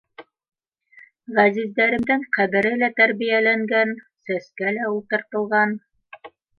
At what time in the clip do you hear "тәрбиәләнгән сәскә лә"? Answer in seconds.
3.03-4.93